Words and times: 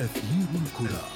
أثير 0.00 0.46
الكرة. 0.54 1.08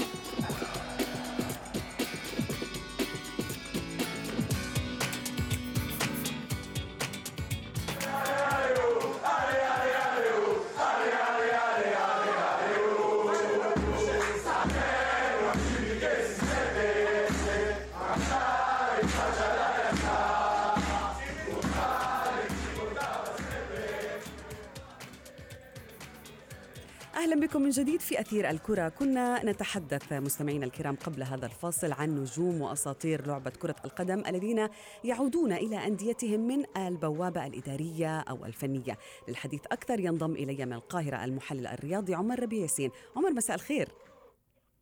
أهلا 27.29 27.47
بكم 27.47 27.63
من 27.63 27.71
جديد 27.71 28.01
في 28.01 28.21
أثير 28.21 28.51
الكرة. 28.51 28.89
كنا 28.89 29.45
نتحدث 29.45 30.13
مستمعينا 30.13 30.67
الكرام 30.67 30.97
قبل 30.97 31.23
هذا 31.23 31.47
الفاصل 31.47 31.93
عن 31.93 32.21
نجوم 32.21 32.61
وأساطير 32.61 33.27
لعبة 33.27 33.51
كرة 33.51 33.77
القدم 33.85 34.23
الذين 34.27 34.69
يعودون 35.05 35.53
إلى 35.53 35.87
أنديتهم 35.87 36.41
من 36.41 36.65
البوابة 36.77 37.47
الإدارية 37.47 38.21
أو 38.21 38.45
الفنية. 38.45 38.99
للحديث 39.29 39.61
أكثر 39.67 40.01
ينضم 40.01 40.33
إلي 40.33 40.67
من 40.67 40.73
القاهرة 40.73 41.25
المحلل 41.25 41.67
الرياضي 41.67 42.15
عمر 42.15 42.41
ربيع 42.41 42.63
ياسين. 42.63 42.91
عمر 43.17 43.31
مساء 43.31 43.57
الخير. 43.57 43.89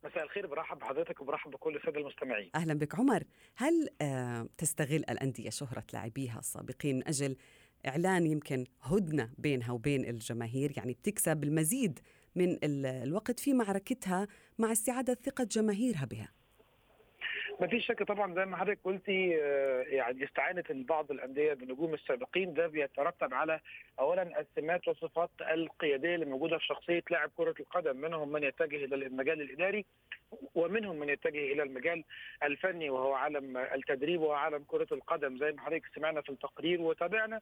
مساء 0.03 0.23
الخير 0.23 0.47
برحب 0.47 0.79
بحضرتك 0.79 1.21
وبرحب 1.21 1.51
بكل 1.51 1.75
السادة 1.75 1.99
المستمعين. 1.99 2.49
أهلا 2.55 2.73
بك 2.73 2.95
عمر. 2.95 3.23
هل 3.55 3.89
آه 4.01 4.49
تستغل 4.57 5.03
الأندية 5.09 5.49
شهرة 5.49 5.83
لاعبيها 5.93 6.39
السابقين 6.39 6.95
من 6.95 7.07
أجل 7.07 7.35
إعلان 7.87 8.27
يمكن 8.27 8.65
هدنة 8.81 9.29
بينها 9.37 9.71
وبين 9.71 10.05
الجماهير؟ 10.09 10.73
يعني 10.77 10.93
بتكسب 10.93 11.43
المزيد 11.43 11.99
من 12.37 12.57
الوقت 12.63 13.39
في 13.39 13.53
معركتها 13.53 14.27
مع 14.57 14.71
استعادة 14.71 15.17
ثقة 15.25 15.43
جماهيرها 15.43 16.05
بها. 16.05 16.36
ما 17.61 17.67
فيش 17.67 17.85
شك 17.85 18.03
طبعا 18.03 18.33
زي 18.33 18.45
ما 18.45 18.57
حضرتك 18.57 18.79
قلتي 18.83 19.43
آه، 19.43 19.81
يعني 19.81 20.23
استعانه 20.23 20.63
بعض 20.69 21.11
الأندية 21.11 21.53
بالنجوم 21.53 21.93
السابقين 21.93 22.53
ده 22.53 22.67
بيترتب 22.67 23.33
على 23.33 23.59
اولا 23.99 24.39
السمات 24.39 24.87
والصفات 24.87 25.29
القيادية 25.41 26.15
اللي 26.15 26.25
موجودة 26.25 26.57
في 26.57 26.65
شخصية 26.65 27.03
لاعب 27.11 27.31
كرة 27.37 27.55
القدم 27.59 27.97
منهم 27.97 28.31
من 28.31 28.43
يتجه 28.43 28.85
إلى 28.85 28.95
المجال 28.95 29.41
الإداري 29.41 29.85
ومنهم 30.55 30.99
من 30.99 31.09
يتجه 31.09 31.51
إلى 31.53 31.63
المجال 31.63 32.03
الفني 32.43 32.89
وهو 32.89 33.13
عالم 33.13 33.57
التدريب 33.57 34.21
وعالم 34.21 34.63
كرة 34.67 34.87
القدم. 34.91 35.37
زي 35.37 35.51
ما 35.51 35.61
حضرتك 35.61 35.85
سمعنا 35.95 36.21
في 36.21 36.29
التقرير 36.29 36.81
وتابعنا 36.81 37.41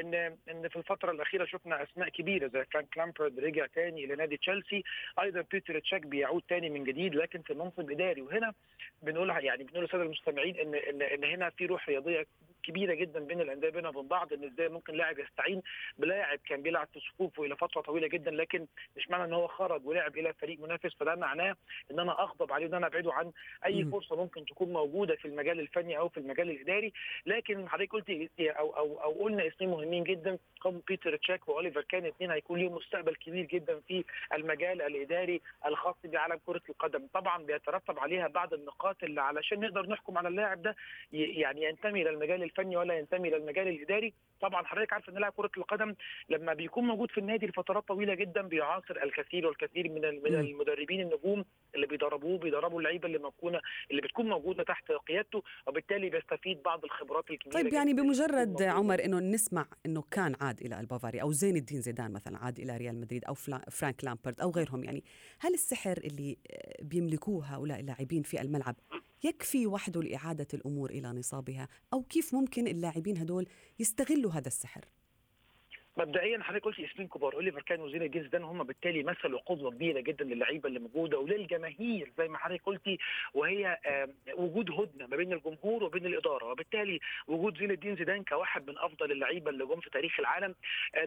إن 0.00 0.14
إن 0.50 0.68
في 0.68 0.76
الفترة 0.76 1.10
الأخيرة 1.10 1.44
شفنا 1.44 1.82
أسماء 1.82 2.08
كبيرة 2.08 2.46
زي 2.48 2.64
فرانك 2.64 2.98
لامبرد 2.98 3.38
رجع 3.38 3.66
تاني 3.66 4.04
إلى 4.04 4.16
نادي 4.16 4.36
تشيلسي 4.36 4.82
أيضا 5.22 5.44
بيتر 5.52 5.78
تشيك 5.78 6.06
بيعود 6.06 6.42
تاني 6.48 6.70
من 6.70 6.84
جديد 6.84 7.14
لكن 7.14 7.42
في 7.42 7.54
منصب 7.54 7.90
إداري. 7.90 8.22
وهنا 8.22 8.54
بنقول 9.02 9.30
يعني 9.48 9.64
بنقول 9.64 9.82
للساده 9.84 10.02
المستمعين 10.02 10.56
ان 10.56 10.74
ان 10.74 11.02
إن 11.02 11.24
هنا 11.24 11.50
في 11.50 11.66
روح 11.66 11.88
رياضية 11.88 12.26
كبيرة 12.62 12.94
جدا 12.94 13.20
بين 13.20 13.40
الأندية 13.40 13.68
بينها 13.70 13.90
وبين 13.90 14.08
بعض 14.08 14.32
إن 14.32 14.44
إزاي 14.44 14.68
ممكن 14.68 14.94
لاعب 14.94 15.18
يستعين 15.18 15.62
بلاعب 15.98 16.38
كان 16.48 16.62
بيلعب 16.62 16.88
في 16.92 17.00
صفوفه 17.00 17.44
إلى 17.44 17.56
فترة 17.56 17.80
طويلة 17.80 18.06
جدا 18.08 18.30
لكن 18.30 18.66
مش 18.96 19.10
معنى 19.10 19.24
إن 19.24 19.32
هو 19.32 19.46
خرج 19.46 19.86
ولعب 19.86 20.18
إلى 20.18 20.32
فريق 20.32 20.60
منافس 20.60 20.94
فده 20.94 21.14
معناه 21.14 21.56
إن 21.90 22.00
أنا 22.00 22.22
أغضب 22.22 22.52
عليه 22.52 22.66
وإن 22.66 22.74
أنا 22.74 22.86
أبعده 22.86 23.12
عن 23.12 23.32
أي 23.66 23.84
فرصة 23.84 24.16
ممكن 24.16 24.44
تكون 24.44 24.72
موجودة 24.72 25.16
في 25.16 25.24
المجال 25.28 25.60
الفني 25.60 25.98
أو 25.98 26.08
في 26.08 26.18
المجال 26.20 26.50
الإداري. 26.50 26.92
لكن 27.26 27.68
حضرتك 27.68 27.92
قلت 27.92 28.10
أو 28.40 28.70
أو 28.76 29.02
أو 29.02 29.12
قلنا 29.12 29.46
اسمين 29.46 29.70
مهمين 29.70 30.04
جدا 30.04 30.38
هم 30.64 30.82
بيتر 30.88 31.16
تشاك 31.16 31.48
وأوليفر 31.48 31.80
كان 31.80 32.06
اثنين 32.06 32.30
هيكون 32.30 32.60
لهم 32.60 32.72
مستقبل 32.74 33.14
كبير 33.14 33.44
جدا 33.44 33.80
في 33.88 34.04
المجال 34.34 34.82
الإداري 34.82 35.40
الخاص 35.66 35.94
بعالم 36.04 36.40
كرة 36.46 36.62
القدم. 36.68 37.06
طبعا 37.14 37.42
بيترتب 37.42 37.98
عليها 37.98 38.28
بعض 38.28 38.54
النقاط 38.54 38.96
اللي 39.04 39.20
علشان 39.20 39.60
نقدر 39.60 39.86
نحكم 39.86 40.18
على 40.18 40.28
اللاعب 40.28 40.62
ده 40.62 40.76
يعني 41.12 41.62
ينتمي 41.64 42.02
إلى 42.02 42.10
المجال 42.10 42.42
الفني 42.48 42.76
ولا 42.76 42.98
ينتمي 42.98 43.28
إلى 43.28 43.36
المجال 43.36 43.68
الإداري. 43.68 44.14
طبعا 44.40 44.64
حضرتك 44.64 44.92
عارف 44.92 45.08
إن 45.08 45.14
لاعب 45.14 45.32
كرة 45.36 45.50
القدم 45.56 45.94
لما 46.28 46.54
بيكون 46.54 46.84
موجود 46.84 47.10
في 47.10 47.18
النادي 47.18 47.46
لفترات 47.46 47.88
طويلة 47.88 48.14
جدا 48.14 48.42
بيعاصر 48.42 49.02
الكثير 49.02 49.46
والكثير 49.46 49.88
من 49.88 50.00
من 50.22 50.34
المدربين 50.34 51.00
النجوم 51.00 51.44
اللي 51.74 51.86
بيدربوه 51.86 52.38
بيدربوا 52.38 52.78
اللعيبة 52.78 53.06
اللي 53.06 53.18
موجوده 53.18 53.60
اللي 53.90 54.02
بتكون 54.02 54.28
موجودة 54.28 54.62
تحت 54.62 54.92
قيادته 54.92 55.42
وبالتالي 55.66 56.10
بيستفيد 56.10 56.62
بعض 56.62 56.84
الخبرات 56.84 57.30
الكبيرة 57.30 57.62
طيب 57.62 57.72
يعني 57.72 57.94
بمجرد 57.94 58.62
عمر 58.62 59.04
إنه 59.04 59.20
نسمع 59.20 59.66
إنه 59.86 60.04
كان 60.10 60.34
عاد 60.40 60.60
إلى 60.60 60.80
البافاري 60.80 61.22
أو 61.22 61.32
زين 61.32 61.56
الدين 61.56 61.80
زيدان 61.80 62.12
مثلا 62.12 62.38
عاد 62.38 62.58
إلى 62.58 62.76
ريال 62.76 63.00
مدريد 63.00 63.24
أو 63.24 63.34
فرانك 63.70 64.04
لامبرد 64.04 64.40
أو 64.40 64.50
غيرهم 64.50 64.84
يعني 64.84 65.04
هل 65.40 65.54
السحر 65.54 65.98
اللي 66.04 66.36
بيملكوه 66.82 67.44
هؤلاء 67.44 67.80
اللاعبين 67.80 68.22
في 68.22 68.40
الملعب 68.40 68.76
يكفي 69.24 69.66
وحده 69.66 70.02
لإعادة 70.02 70.48
الأمور 70.54 70.90
إلى 70.90 71.08
نصابها 71.08 71.68
أو 71.92 72.02
كيف 72.02 72.34
ممكن 72.34 72.68
اللاعبين 72.68 73.18
هدول 73.18 73.48
يستغلوا 73.78 74.32
هذا 74.32 74.48
السحر؟ 74.48 74.84
مبدئيا 75.98 76.42
حضرتك 76.42 76.64
قلت 76.64 76.80
اسمين 76.80 77.08
كبار 77.08 77.34
اوليفر 77.34 77.62
كان 77.62 77.80
وزين 77.80 78.02
الجيز 78.02 78.26
ده 78.26 78.38
هم 78.38 78.62
بالتالي 78.62 79.02
مثلوا 79.02 79.40
قدوة 79.46 79.70
كبيرة 79.70 80.00
جدا 80.00 80.24
للعيبة 80.24 80.68
اللي 80.68 80.78
موجودة 80.78 81.18
وللجماهير 81.18 82.12
زي 82.18 82.28
ما 82.28 82.38
حضرتك 82.38 82.62
قلتي 82.66 82.98
وهي 83.34 83.78
وجود 84.34 84.70
هدنة 84.70 85.06
ما 85.06 85.16
بين 85.16 85.32
الجمهور 85.32 85.84
وبين 85.84 86.06
الإدارة 86.06 86.44
وبالتالي 86.44 87.00
وجود 87.28 87.58
زين 87.58 87.70
الدين 87.70 87.96
زيدان 87.96 88.24
كواحد 88.24 88.70
من 88.70 88.78
أفضل 88.78 89.12
اللعيبة 89.12 89.50
اللي 89.50 89.66
جم 89.66 89.80
في 89.80 89.90
تاريخ 89.90 90.20
العالم. 90.20 90.54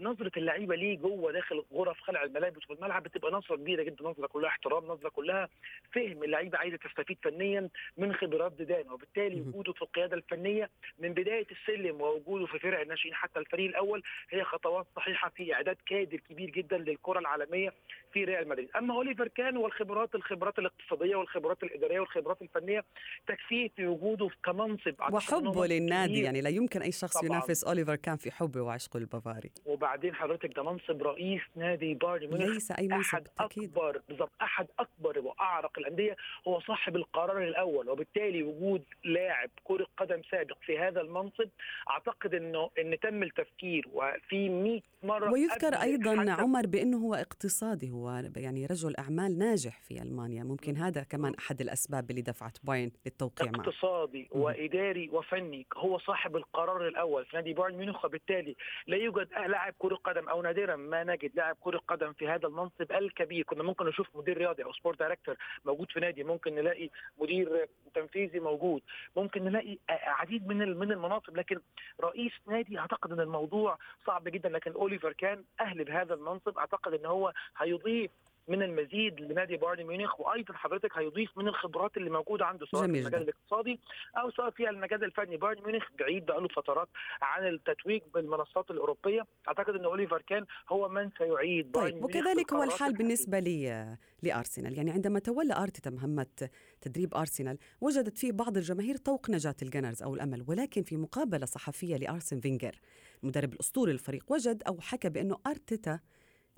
نظرة 0.01 0.31
اللعيبة 0.37 0.75
ليه 0.75 0.97
جوه 0.97 1.31
داخل 1.31 1.63
غرف 1.73 1.99
خلع 2.01 2.23
الملابس 2.23 2.59
في 2.67 2.73
الملعب 2.73 3.03
بتبقى 3.03 3.31
نظرة 3.31 3.55
كبيرة 3.55 3.83
جدا 3.83 4.03
نظرة 4.03 4.27
كلها 4.27 4.49
احترام 4.49 4.83
نظرة 4.85 5.09
كلها 5.09 5.49
فهم 5.91 6.23
اللعيبة 6.23 6.57
عايزة 6.57 6.77
تستفيد 6.77 7.17
فنيا 7.23 7.69
من 7.97 8.13
خبرات 8.13 8.53
زيدان 8.57 8.89
وبالتالي 8.91 9.41
وجوده 9.41 9.73
في 9.73 9.81
القيادة 9.81 10.15
الفنية 10.15 10.69
من 10.99 11.13
بداية 11.13 11.47
السلم 11.51 12.01
ووجوده 12.01 12.45
في 12.45 12.59
فرق 12.59 12.79
الناشئين 12.79 13.13
حتى 13.13 13.39
الفريق 13.39 13.69
الأول 13.69 14.03
هي 14.29 14.43
خطوات 14.43 14.80
خطوات 14.81 14.87
صحيحه 14.95 15.29
في 15.29 15.53
إعداد 15.53 15.77
كادر 15.85 16.17
كبير 16.29 16.49
جدا 16.49 16.77
للكرة 16.77 17.19
العالمية 17.19 17.73
في 18.13 18.23
ريال 18.23 18.47
مدريد، 18.47 18.69
أما 18.75 18.93
أوليفر 18.93 19.27
كان 19.27 19.57
والخبرات 19.57 20.15
الخبرات 20.15 20.59
الاقتصادية 20.59 21.15
والخبرات 21.15 21.63
الإدارية 21.63 21.99
والخبرات 21.99 22.41
الفنية 22.41 22.83
تكفيه 23.27 23.69
في 23.75 23.87
وجوده 23.87 24.29
كمنصب 24.45 24.93
وحبه 25.11 25.65
للنادي 25.65 26.21
يعني 26.21 26.41
لا 26.41 26.49
يمكن 26.49 26.81
أي 26.81 26.91
شخص 26.91 27.17
طبعاً. 27.17 27.25
ينافس 27.25 27.63
أوليفر 27.63 27.95
كان 27.95 28.15
في 28.17 28.31
حبه 28.31 28.61
وعشقه 28.61 28.97
البافاري. 28.97 29.51
وبعدين 29.65 30.15
حضرتك 30.15 30.55
ده 30.55 30.63
منصب 30.63 31.03
رئيس 31.03 31.41
نادي 31.55 31.93
بايرن 31.93 32.27
ميونخ. 32.27 32.53
ليس 32.53 32.71
أي 32.71 32.87
منصب 32.87 33.13
أحد 33.15 33.27
أكيد. 33.39 33.63
أكبر 33.63 34.01
بالضبط 34.09 34.31
أحد 34.41 34.67
أكبر 34.79 35.19
وأعرق 35.19 35.79
الأندية. 35.79 36.15
هو 36.47 36.59
صاحب 36.59 36.95
القرار 36.95 37.43
الأول 37.43 37.89
وبالتالي 37.89 38.43
وجود 38.43 38.83
لاعب 39.03 39.49
كرة 39.63 39.87
قدم 39.97 40.21
سابق 40.31 40.57
في 40.65 40.79
هذا 40.79 41.01
المنصب 41.01 41.49
أعتقد 41.89 42.33
إنه 42.35 42.69
إن 42.79 42.99
تم 42.99 43.23
التفكير 43.23 43.85
وفي 43.93 44.49
100 44.71 44.81
مرة 45.03 45.31
ويذكر 45.31 45.75
أيضا 45.75 46.31
عمر 46.31 46.67
بأنه 46.67 46.97
هو 46.97 47.15
اقتصادي 47.15 47.91
هو 47.91 48.23
يعني 48.35 48.65
رجل 48.65 48.95
أعمال 48.99 49.37
ناجح 49.37 49.79
في 49.81 50.01
ألمانيا. 50.01 50.43
ممكن 50.43 50.77
هذا 50.77 51.03
كمان 51.03 51.33
أحد 51.39 51.61
الأسباب 51.61 52.09
اللي 52.09 52.21
دفعت 52.21 52.57
بايرن 52.63 52.91
للتوقيع 53.05 53.51
معه. 53.51 53.59
اقتصادي 53.61 54.27
وإداري 54.31 55.09
وفني 55.09 55.65
هو 55.77 55.99
صاحب 55.99 56.35
القرار 56.35 56.87
الأول. 56.87 57.25
في 57.25 57.35
نادي 57.35 57.53
بايرن 57.53 57.77
ميونخ 57.77 58.05
وبالتالي 58.05 58.55
لا 58.87 58.97
يوجد 58.97 59.27
لاعب 59.47 59.73
كرة 59.79 59.95
قدم 59.95 60.29
أو 60.29 60.41
نادرا 60.41 60.75
ما 60.75 61.03
نجد 61.03 61.31
لاعب 61.35 61.57
كرة 61.61 61.81
قدم 61.87 62.13
في 62.13 62.27
هذا 62.27 62.47
المنصب 62.47 62.91
الكبير. 62.91 63.43
كنا 63.43 63.63
ممكن 63.63 63.85
نشوف 63.85 64.07
مدير 64.15 64.37
رياضي 64.37 64.63
أو 64.63 64.73
sport 64.73 64.99
director 64.99 65.35
موجود 65.65 65.91
في 65.91 65.99
نادي 65.99 66.23
ممكن 66.23 66.55
نلاقي 66.55 66.89
مدير 67.21 67.69
تنفيذي 67.95 68.39
موجود. 68.39 68.81
ممكن 69.15 69.43
نلاقي 69.43 69.77
عديد 69.89 70.47
من 70.47 70.77
من 70.77 70.91
المناصب 70.91 71.37
لكن 71.37 71.59
رئيس 72.01 72.31
نادي 72.47 72.79
أعتقد 72.79 73.11
إن 73.11 73.19
الموضوع 73.19 73.77
صعب 74.05 74.23
جدا 74.23 74.50
لكن 74.51 74.71
أوليفر 74.71 75.13
كان 75.13 75.43
أهل 75.59 75.83
بهذا 75.83 76.13
المنصب. 76.13 76.57
أعتقد 76.57 76.93
إن 76.93 77.05
هو 77.05 77.33
هيضيف 77.57 78.11
من 78.47 78.63
المزيد 78.63 79.21
لنادي 79.21 79.57
بايرن 79.57 79.83
ميونخ 79.83 80.19
وأيضا 80.19 80.53
حضرتك 80.53 80.97
هيضيف 80.97 81.37
من 81.37 81.47
الخبرات 81.47 81.97
اللي 81.97 82.09
موجودة 82.09 82.45
عنده 82.45 82.65
سواء 82.65 82.81
في 82.81 82.99
المجال 82.99 83.21
الاقتصادي 83.21 83.79
أو 84.17 84.31
سواء 84.31 84.49
في 84.49 84.69
المجال 84.69 85.03
الفني. 85.03 85.37
بايرن 85.37 85.63
ميونخ 85.65 85.83
بعيد 85.99 86.25
بقاله 86.25 86.47
فترات 86.47 86.89
عن 87.21 87.47
التتويج 87.47 88.01
بالمنصات 88.13 88.71
الأوروبية. 88.71 89.25
أعتقد 89.47 89.75
إن 89.75 89.85
أوليفر 89.85 90.21
كان 90.21 90.45
هو 90.69 90.89
من 90.89 91.09
سيعيد 91.17 91.71
بايرن 91.71 91.91
طيب 91.91 92.03
وكذلك 92.03 92.53
هو 92.53 92.63
الحال 92.63 92.93
بالنسبة 92.93 93.39
لي 93.39 93.97
لأرسنال. 94.23 94.77
يعني 94.77 94.91
عندما 94.91 95.19
تولى 95.19 95.53
أرتيتا 95.53 95.89
مهمة 95.89 96.49
تدريب 96.81 97.15
أرسنال 97.15 97.57
وجدت 97.81 98.17
فيه 98.17 98.31
بعض 98.31 98.57
الجماهير 98.57 98.97
طوق 98.97 99.29
نجاة 99.29 99.55
ال 99.61 99.66
Gunners 99.66 100.03
أو 100.03 100.15
الأمل 100.15 100.45
ولكن 100.47 100.83
في 100.83 100.97
مقابلة 100.97 101.45
صحفية 101.45 101.97
لأرسن 101.97 102.39
فينجر 102.39 102.75
المدرب 103.23 103.53
الأسطوري 103.53 103.91
للفريق 103.91 104.31
وجد 104.31 104.63
أو 104.67 104.79
حكى 104.81 105.09
بأنه 105.09 105.37
أرتيتا 105.47 105.99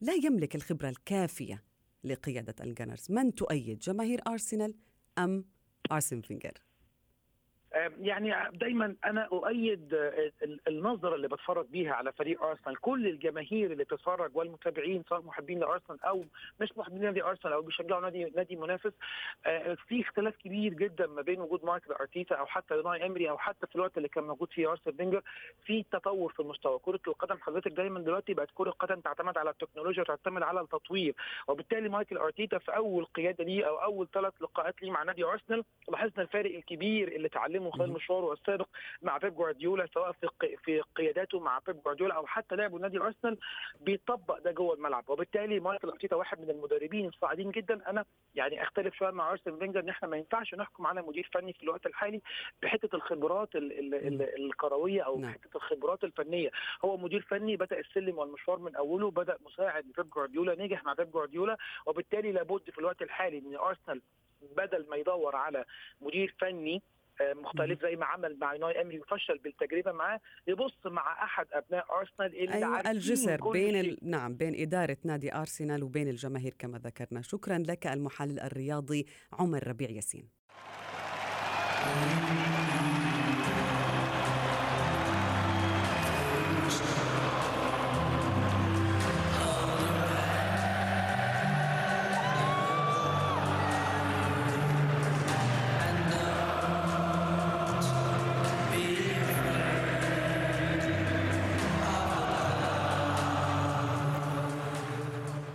لا 0.01 0.13
يملك 0.13 0.56
الخبرة 0.56 0.89
الكافية 0.89 1.63
لقيادة 2.03 2.55
ال 2.63 2.69
Gunners 2.69 3.12
من 3.11 3.35
تؤيد 3.35 3.79
جماهير 3.79 4.21
أرسنال 4.27 4.75
أم 5.17 5.45
أرسن 5.91 6.21
فينجر؟ 6.21 6.53
يعني 8.01 8.57
دايما 8.57 8.95
أنا 9.06 9.21
أؤيد 9.31 10.12
النظرة 10.68 11.15
اللي 11.15 11.27
بتفرج 11.27 11.65
بيها 11.65 11.94
على 11.94 12.12
فريق 12.12 12.44
أرسنال. 12.44 12.75
كل 12.81 13.07
الجماهير 13.07 13.71
اللي 13.71 13.83
بتتفرج 13.83 14.31
والمتابعين 14.35 15.03
سواء 15.09 15.21
محبين 15.21 15.59
لأرسنال 15.59 16.03
أو 16.03 16.25
مش 16.62 16.77
محبين 16.77 17.01
نادي 17.01 17.24
أرسنال 17.24 17.53
أو 17.53 17.62
بيشجعوا 17.62 18.01
نادي 18.01 18.24
نادي 18.35 18.56
منافس 18.56 18.91
في 19.88 20.01
اختلاف 20.01 20.35
كبير 20.35 20.74
جدا 20.74 21.07
ما 21.07 21.21
بين 21.21 21.41
وجود 21.41 21.65
مايكل 21.65 21.92
ارتيتا 21.91 22.35
أو 22.35 22.45
حتى 22.45 22.75
أوناي 22.75 23.06
إمري 23.06 23.30
أو 23.30 23.38
حتى 23.38 23.68
في 23.68 23.75
الوقت 23.75 23.97
اللي 23.97 24.07
كان 24.09 24.24
موجود 24.24 24.51
فيه 24.53 24.71
أرسن 24.71 24.95
فينجر 24.97 25.21
في 25.65 25.83
تطور 25.91 26.31
في 26.33 26.39
المستوى. 26.39 26.79
كرة 26.79 27.00
القدم 27.07 27.38
حضرتك 27.41 27.71
دايما 27.71 28.00
دلوقتي 28.00 28.33
بقت 28.33 28.50
كرة 28.53 28.69
القدم 28.69 29.00
تعتمد 29.00 29.38
على 29.38 29.50
التكنولوجيا 29.50 30.01
وتعتمد 30.01 30.41
على 30.44 30.62
التطوير. 30.62 31.15
وبالتالي 31.47 31.89
مايكل 31.89 32.18
ارتيتا 32.18 32.57
في 32.57 32.75
أول 32.75 33.06
قيادة 33.06 33.44
ليه 33.44 33.68
أو 33.68 33.75
أول 33.75 34.07
ثلاث 34.13 34.33
لقاءات 34.41 34.83
ليه 34.83 34.91
مع 34.91 35.03
نادي 35.03 35.24
أرسنال 35.24 35.63
لاحظنا 35.89 36.24
الفارق 36.24 36.56
الكبير 36.56 37.07
اللي 37.07 37.29
تعلمه 37.29 37.71
خلال 37.74 37.92
مشواره 37.92 38.34
السابق 38.34 38.68
مع 39.02 39.18
بيب 39.18 39.36
جوارديولا 39.36 39.88
سواء 39.94 40.12
في 40.12 40.58
في 40.64 40.81
قياداته 40.96 41.40
مع 41.40 41.60
بيب 41.68 41.84
جوارديولا 41.84 42.16
أو 42.16 42.28
حتى 42.28 42.56
لعبه 42.56 42.78
نادي 42.78 42.98
أرسنال 42.98 43.38
بيطبق 43.81 44.40
ده 44.40 44.52
جوه 44.52 44.75
الملعب. 44.75 45.10
وبالتالي 45.10 45.60
مايكل 45.60 45.90
أرتيتا 45.90 46.16
واحد 46.16 46.42
من 46.42 46.50
المدربين 46.50 47.08
الصاعدين 47.08 47.52
جدا. 47.52 47.90
أنا 47.90 48.06
يعني 48.36 48.64
أختلف 48.64 48.96
شوية 48.96 49.12
مع 49.12 49.31
ارسن 49.31 49.60
فينجر 49.60 49.80
إن 49.80 49.90
إحنا 49.90 50.08
ما 50.08 50.18
ينفعش 50.18 50.56
نحكم 50.56 50.88
على 50.88 51.02
مدير 51.02 51.30
فني 51.34 51.54
في 51.54 51.64
الوقت 51.64 51.86
الحالي 51.86 52.22
بحتة 52.62 52.96
الخبرات 52.96 53.50
الكروية 53.56 55.02
أو 55.02 55.20
نعم. 55.20 55.34
حتة 55.34 55.56
الخبرات 55.56 56.04
الفنية. 56.04 56.52
هو 56.86 56.98
مدير 56.98 57.22
فني 57.22 57.56
بدأ 57.56 57.80
السلم 57.80 58.18
والمشوار 58.18 58.60
من 58.60 58.75
أوله 58.75 59.12
بدأ 59.12 59.38
مساعد 59.46 59.86
لبيب 59.86 60.10
جوارديولا 60.10 60.56
نجح 60.56 60.84
مع 60.84 60.94
بيب 60.94 61.12
جوارديولا. 61.12 61.58
وبالتالي 61.86 62.31
لابد 62.31 62.70
في 62.70 62.80
الوقت 62.80 63.02
الحالي 63.02 63.38
إن 63.38 63.56
أرسنال 63.56 64.02
بدل 64.58 64.86
ما 64.90 64.96
يدور 64.96 65.36
على 65.36 65.66
مدير 66.02 66.36
فني 66.40 66.81
مختلف 67.21 67.81
زي 67.81 67.95
ما 67.95 68.06
عمل 68.06 68.39
مع 68.39 68.56
ناي 68.56 68.81
امري 68.81 69.00
وفشل 69.00 69.38
بالتجربة 69.38 69.92
معاه. 69.92 70.19
يبص 70.48 70.77
مع 70.86 71.24
أحد 71.24 71.45
أبناء 71.54 71.86
أرسنال 72.00 72.44
اللي 72.44 72.54
أيوة 72.54 72.92
الجسر 72.92 73.51
بين 73.51 73.80
ال... 73.80 73.98
نعم 74.01 74.36
بين 74.36 74.62
إدارة 74.62 74.98
نادي 75.04 75.33
أرسنال 75.36 75.83
وبين 75.83 76.07
الجماهير 76.07 76.54
كما 76.60 76.77
ذكرنا. 76.77 77.21
شكرا 77.21 77.57
لك 77.57 77.88
المحلل 77.88 78.39
الرياضي 78.39 79.07
عمر 79.33 79.68
ربيع 79.68 79.89
ياسين. 79.89 80.30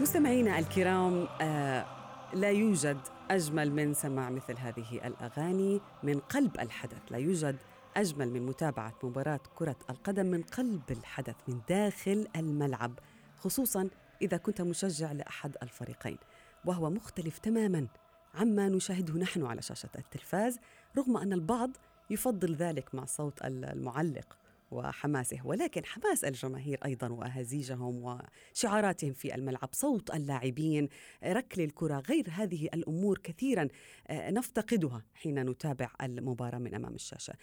مستمعينا 0.08 0.58
الكرام 0.58 1.28
آه 1.40 1.86
لا 2.34 2.50
يوجد 2.50 2.98
أجمل 3.30 3.72
من 3.72 3.94
سماع 3.94 4.30
مثل 4.30 4.56
هذه 4.58 5.06
الأغاني 5.06 5.80
من 6.02 6.18
قلب 6.18 6.60
الحدث، 6.60 6.98
لا 7.10 7.18
يوجد 7.18 7.56
أجمل 7.96 8.30
من 8.30 8.46
متابعة 8.46 8.94
مباراة 9.02 9.40
كرة 9.54 9.76
القدم 9.90 10.26
من 10.26 10.42
قلب 10.42 10.82
الحدث 10.90 11.34
من 11.48 11.60
داخل 11.68 12.28
الملعب، 12.36 12.98
خصوصا 13.38 13.88
إذا 14.22 14.36
كنت 14.36 14.60
مشجع 14.60 15.12
لأحد 15.12 15.56
الفريقين، 15.62 16.18
وهو 16.64 16.90
مختلف 16.90 17.38
تماما 17.38 17.86
عما 18.34 18.68
نشاهده 18.68 19.14
نحن 19.14 19.46
على 19.46 19.62
شاشة 19.62 19.90
التلفاز، 19.98 20.58
رغم 20.98 21.16
أن 21.16 21.32
البعض 21.32 21.70
يفضل 22.10 22.54
ذلك 22.54 22.94
مع 22.94 23.04
صوت 23.04 23.44
المعلق. 23.44 24.36
وحماسه. 24.70 25.46
ولكن 25.46 25.84
حماس 25.84 26.24
الجماهير 26.24 26.78
أيضا 26.84 27.08
واهازيجهم 27.08 28.20
وشعاراتهم 28.54 29.12
في 29.12 29.34
الملعب. 29.34 29.68
صوت 29.72 30.14
اللاعبين 30.14 30.88
ركل 31.24 31.60
الكرة 31.60 31.98
غير 31.98 32.24
هذه 32.30 32.64
الأمور 32.74 33.18
كثيرا 33.18 33.68
نفتقدها 34.10 35.04
حين 35.14 35.50
نتابع 35.50 35.90
المباراة 36.02 36.58
من 36.58 36.74
أمام 36.74 36.94
الشاشة. 36.94 37.34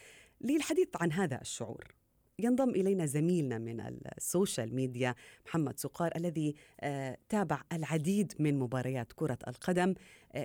للحديث 0.42 0.88
عن 0.96 1.12
هذا 1.12 1.42
الشعور 1.42 1.96
ينضم 2.40 2.70
إلينا 2.70 3.06
زميلنا 3.06 3.58
من 3.58 3.82
السوشيال 4.18 4.76
ميديا 4.76 5.16
محمد 5.46 5.80
سقار 5.80 6.12
الذي 6.16 6.56
تابع 7.30 7.62
العديد 7.74 8.34
من 8.40 8.60
مباريات 8.60 9.12
كرة 9.16 9.38
القدم 9.48 9.94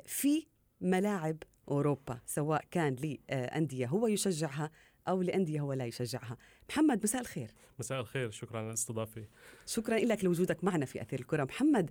في 0.07 0.47
ملاعب 0.81 1.37
أوروبا 1.69 2.21
سواء 2.27 2.65
كان 2.71 2.97
لانديه 3.31 3.87
هو 3.87 4.07
يشجعها 4.07 4.71
أو 5.11 5.23
لأندية 5.23 5.61
هو 5.61 5.73
لا 5.73 5.87
يشجعها. 5.87 6.37
محمد 6.71 7.01
مساء 7.03 7.21
الخير. 7.21 7.51
مساء 7.79 8.01
الخير 8.01 8.31
شكرا 8.31 8.59
على 8.59 8.69
الاستضافه 8.69 9.25
شكرا 9.67 9.99
لك 9.99 10.25
لوجودك 10.25 10.65
معنا 10.65 10.87
في 10.87 11.03
أثير 11.03 11.21
الكرة. 11.21 11.45
محمد 11.45 11.91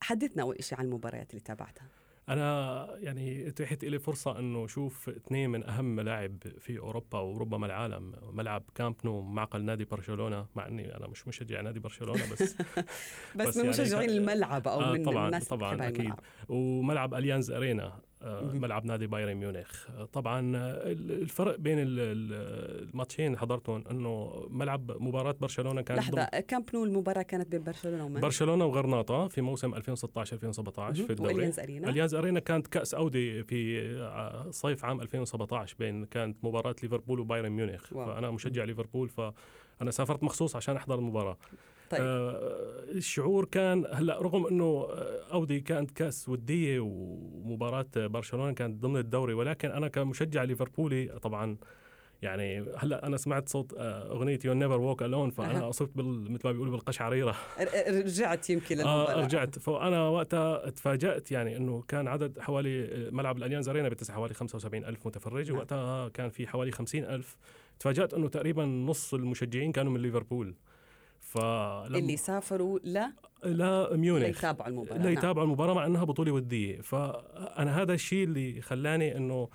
حدثنا 0.00 0.42
اول 0.42 0.64
شيء 0.64 0.78
عن 0.78 0.84
المباريات 0.84 1.30
اللي 1.30 1.40
تابعتها. 1.40 1.86
أنا 2.28 2.86
يعني 2.98 3.48
اتيحت 3.48 3.84
لي 3.84 3.98
فرصة 3.98 4.38
إنه 4.38 4.64
أشوف 4.64 5.08
اثنين 5.08 5.50
من 5.50 5.64
أهم 5.64 5.84
ملاعب 5.96 6.36
في 6.58 6.78
أوروبا 6.78 7.18
وربما 7.18 7.66
العالم 7.66 8.12
ملعب 8.32 8.62
كامب 8.74 8.94
نو 9.04 9.20
معقل 9.22 9.62
نادي 9.62 9.84
برشلونة 9.84 10.46
مع 10.56 10.66
إني 10.66 10.96
أنا 10.96 11.06
مش 11.06 11.28
مشجع 11.28 11.60
نادي 11.60 11.80
برشلونة 11.80 12.32
بس 12.32 12.42
بس, 13.36 13.48
بس 13.48 13.56
من 13.56 13.64
يعني 13.64 13.68
مشجعين 13.68 14.10
الملعب 14.10 14.68
أو 14.68 14.80
آه 14.80 14.92
من 14.92 15.04
طبعا 15.04 15.26
الناس 15.26 15.48
طبعا 15.48 15.88
أكيد. 15.88 16.00
الملعب. 16.00 16.20
وملعب 16.48 17.14
أليانز 17.14 17.50
أرينا. 17.50 18.00
ملعب 18.42 18.84
نادي 18.84 19.06
بايرن 19.06 19.34
ميونخ. 19.34 19.86
طبعا 20.12 20.56
الفرق 21.10 21.56
بين 21.56 21.76
الماتشين 21.80 23.26
اللي 23.26 23.38
حضرتهم 23.38 23.84
إنه 23.90 24.44
ملعب 24.50 25.02
مباراة 25.02 25.34
برشلونة 25.40 25.82
كانت 25.82 26.00
لحظة 26.00 26.24
كامب 26.24 26.64
نو 26.74 26.84
المباراة 26.84 27.22
كانت 27.22 27.48
بين 27.48 27.62
برشلونة 27.62 28.04
ومن 28.04 28.20
برشلونة 28.20 28.64
وغرناطة 28.64 29.28
في 29.28 29.40
موسم 29.40 29.74
2016 29.74 30.36
2017 30.36 31.04
في 31.04 31.10
الدوري. 31.10 31.34
وأليانز 31.34 31.60
أرينا؟ 31.60 31.88
أليانز 31.88 32.14
أرينا 32.14 32.40
كانت 32.40 32.66
كأس 32.66 32.94
أودي 32.94 33.44
في 33.44 34.50
صيف 34.50 34.84
عام 34.84 35.00
2017 35.00 35.76
بين 35.78 36.04
كانت 36.04 36.44
مباراة 36.44 36.74
ليفربول 36.82 37.20
وبايرن 37.20 37.50
ميونخ. 37.50 37.92
wow. 37.92 38.06
فأنا 38.06 38.30
مشجع 38.30 38.64
ليفربول 38.64 39.08
فأنا 39.08 39.90
سافرت 39.90 40.22
مخصوص 40.22 40.56
عشان 40.56 40.76
أحضر 40.76 40.98
المباراة. 40.98 41.36
طيب. 41.90 42.00
آه 42.02 42.60
الشعور 42.90 43.44
كان 43.44 43.86
هلا 43.92 44.22
رغم 44.22 44.46
إنه 44.46 44.86
أودي 45.32 45.60
كانت 45.60 45.90
كاس 45.90 46.28
ودية 46.28 46.80
ومباراة 46.80 47.86
برشلونة 47.96 48.52
كانت 48.52 48.82
ضمن 48.82 48.96
الدوري 48.96 49.34
ولكن 49.34 49.70
أنا 49.70 49.88
كمشجع 49.88 50.42
ليفربولي 50.42 51.18
طبعا 51.22 51.56
يعني 52.22 52.64
هلا 52.76 53.06
أنا 53.06 53.16
سمعت 53.16 53.48
صوت 53.48 53.74
أغنية 53.78 54.38
You'll 54.44 54.52
Never 54.52 54.80
Walk 54.80 55.02
Alone 55.02 55.30
فأنا 55.30 55.68
أصبت 55.68 55.90
بال 55.96 56.32
مثل 56.32 56.42
ما 56.44 56.52
بيقولوا 56.52 56.72
بالقشعريرة. 56.72 57.36
رجعت 57.88 58.50
يمكن 58.50 58.76
للمباراة. 58.76 59.12
آه 59.12 59.24
رجعت. 59.24 59.58
فأنا 59.58 60.08
وقتها 60.08 60.70
تفاجأت 60.70 61.32
يعني 61.32 61.56
إنه 61.56 61.82
كان 61.88 62.08
عدد 62.08 62.38
حوالي 62.38 63.08
ملعب 63.12 63.36
الأليانز 63.36 63.68
أرينا 63.68 63.88
بتسع 63.88 64.14
حوالي 64.14 64.34
75 64.34 64.84
ألف 64.84 65.06
متفرج. 65.06 65.52
وقتها 65.52 66.08
كان 66.08 66.30
في 66.30 66.46
حوالي 66.46 66.72
50 66.72 67.04
ألف. 67.04 67.36
تفاجأت 67.78 68.14
إنه 68.14 68.28
تقريبا 68.28 68.64
نص 68.64 69.14
المشجعين 69.14 69.72
كانوا 69.72 69.92
من 69.92 70.00
ليفربول. 70.00 70.54
فلما 71.30 71.98
اللي 71.98 72.16
سافروا 72.16 72.78
لا 72.84 73.12
لا 73.44 73.96
ميونخ. 73.96 74.24
ليتابعوا 74.26 74.68
المباراة 74.68 74.98
لا 74.98 75.10
يتابعوا 75.10 75.46
المباراة 75.46 75.74
مع 75.74 75.86
أنها 75.86 76.04
بطولة 76.04 76.32
ودية. 76.32 76.80
فأنا 76.80 77.82
هذا 77.82 77.94
الشيء 77.94 78.24
اللي 78.24 78.60
خلاني 78.60 79.16
إنه 79.16 79.48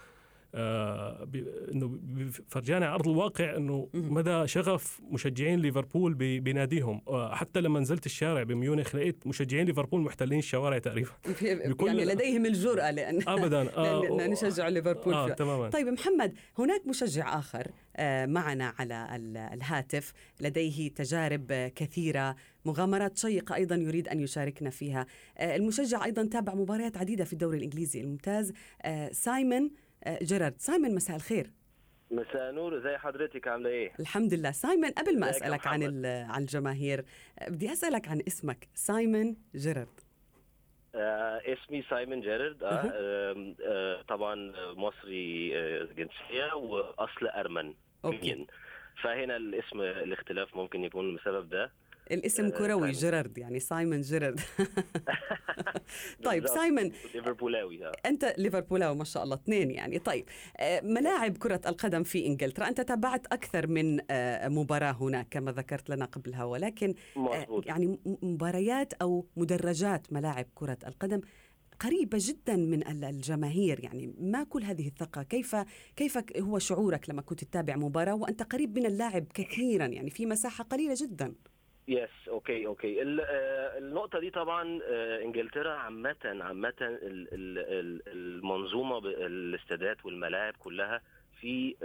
آه 0.55 1.27
إنه 1.74 2.00
فرجاني 2.47 2.85
على 2.85 2.95
ارض 2.95 3.07
الواقع 3.07 3.55
إنه 3.57 3.89
مدى 3.93 4.47
شغف 4.47 5.01
مشجعين 5.12 5.59
ليفربول 5.59 6.13
بناديهم 6.39 7.01
آه 7.07 7.35
حتى 7.35 7.62
لما 7.62 7.79
نزلت 7.79 8.05
الشارع 8.05 8.43
بميونخ 8.43 8.95
لقيت 8.95 9.27
مشجعين 9.27 9.65
ليفربول 9.65 10.01
محتلين 10.01 10.39
الشوارع 10.39 10.77
تقريبا. 10.77 11.09
يعني 11.88 12.05
لديهم 12.05 12.45
الجرأة 12.45 12.91
لأن 12.91 13.19
ابدا. 13.27 13.62
آه 13.77 14.01
لأن 14.01 14.29
نشجع 14.31 14.67
ليفربول 14.67 15.13
آه 15.13 15.29
تماما. 15.29 15.69
طيب 15.69 15.88
محمد 15.88 16.33
هناك 16.59 16.88
مشجع 16.88 17.39
آخر 17.39 17.71
آه 17.95 18.25
معنا 18.25 18.74
على 18.79 19.07
الهاتف. 19.53 20.13
لديه 20.41 20.89
تجارب 20.89 21.71
كثيرة 21.75 22.35
مغامرات 22.65 23.17
شيقة 23.17 23.55
أيضا 23.55 23.75
يريد 23.75 24.07
أن 24.07 24.19
يشاركنا 24.19 24.69
فيها. 24.69 25.05
المشجع 25.39 26.05
أيضا 26.05 26.25
تابع 26.25 26.55
مباريات 26.55 26.97
عديدة 26.97 27.24
في 27.24 27.33
الدوري 27.33 27.57
الإنجليزي 27.57 28.01
الممتاز. 28.01 28.53
سايمون 29.12 29.71
جيرارد 30.07 30.53
سايمون 30.57 30.95
مساء 30.95 31.15
الخير. 31.15 31.51
مساء 32.12 32.51
النور 32.51 32.77
ازي 32.77 32.97
حضرتك؟ 32.97 33.47
عاملة 33.47 33.69
إيه؟ 33.69 33.91
الحمد 34.00 34.33
لله. 34.33 34.51
سايمون 34.51 34.91
قبل 34.91 35.19
ما 35.19 35.29
أسألك 35.29 35.67
عن 35.67 36.05
عن 36.05 36.41
الجماهير 36.41 37.05
بدي 37.47 37.71
أسألك 37.71 38.07
عن 38.07 38.21
اسمك. 38.27 38.67
سايمون 38.74 39.38
جيرارد. 39.55 39.88
آه 40.95 41.41
اسمي 41.45 41.83
سايمون 41.89 42.21
جيرارد. 42.21 42.63
آه, 42.63 42.67
آه, 42.67 43.55
آه 43.65 44.01
طبعا 44.01 44.53
مصري 44.74 45.57
آه 45.59 45.83
جنسية 45.83 46.53
وأصل 46.55 47.27
أرمن. 47.27 47.74
okay. 48.05 48.48
فهنا 49.03 49.35
الاسم 49.35 49.81
الاختلاف 49.81 50.55
ممكن 50.55 50.83
يكون 50.83 51.15
بسبب 51.15 51.50
ده. 51.50 51.71
الاسم 52.12 52.50
كروي 52.50 52.91
جيرارد 52.91 53.38
يعني 53.38 53.59
سايمون 53.59 54.01
جيرارد. 54.01 54.39
طيب. 56.24 56.47
سايمون 56.47 56.91
ليفربولاوي 57.15 57.85
آه. 57.88 57.91
أنت 58.05 58.33
ليفربولاوي 58.38 58.95
ما 58.95 59.03
شاء 59.03 59.24
الله 59.24 59.35
اثنين 59.35 59.71
يعني. 59.71 60.00
طيب 60.00 60.25
آه، 60.57 60.81
ملاعب 60.81 61.38
كرة 61.38 61.62
القدم 61.67 62.03
في 62.03 62.25
إنجلترا. 62.25 62.67
أنت 62.67 62.81
تابعت 62.81 63.25
أكثر 63.33 63.67
من 63.67 64.00
آه، 64.12 64.47
مباراة 64.47 64.91
هناك 64.91 65.27
كما 65.31 65.51
ذكرت 65.51 65.89
لنا 65.89 66.05
قبلها 66.05 66.43
ولكن 66.43 66.93
آه، 67.17 67.62
يعني 67.65 68.00
مباريات 68.24 68.93
أو 68.93 69.25
مدرجات 69.38 70.13
ملاعب 70.13 70.45
كرة 70.55 70.77
القدم 70.88 71.21
قريبة 71.79 72.17
جدا 72.21 72.55
من 72.55 72.88
ال- 72.88 73.03
الجماهير. 73.05 73.79
يعني 73.83 74.13
ما 74.19 74.43
كل 74.43 74.63
هذه 74.63 74.88
الثقة؟ 74.88 75.24
كيف 75.24 75.55
كيف 75.95 76.17
هو 76.39 76.59
شعورك 76.59 77.09
لما 77.09 77.21
كنت 77.21 77.43
تتابع 77.43 77.75
مباراة 77.75 78.13
وأنت 78.15 78.43
قريب 78.43 78.79
من 78.79 78.85
اللاعب 78.85 79.25
كثيرا؟ 79.33 79.85
يعني 79.85 80.09
في 80.09 80.25
مساحة 80.25 80.63
قليلة 80.63 80.95
جدا. 81.01 81.33
yes 81.88 82.10
okay 82.29 82.67
okay 82.67 83.01
ال- 83.01 83.22
آه، 83.22 83.77
النقطة 83.77 84.20
دي 84.20 84.30
طبعا 84.30 84.80
آه، 84.89 85.22
إنجلترا 85.22 85.72
عامة 85.72 86.15
عامة 86.24 86.74
ال- 86.82 87.27
ال- 87.34 87.60
ال- 87.60 88.01
المنظومة 88.08 88.98
الاستادات 89.08 90.06
والملاعب 90.06 90.54
كلها 90.60 91.01
في 91.42 91.75